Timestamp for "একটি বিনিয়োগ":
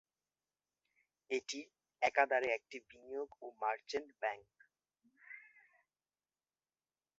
2.51-3.29